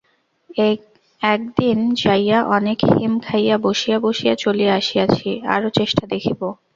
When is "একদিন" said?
1.21-1.77